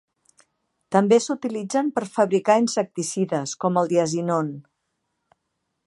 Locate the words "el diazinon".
3.83-4.51